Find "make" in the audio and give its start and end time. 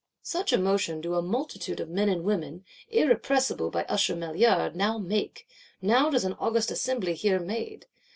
4.97-5.47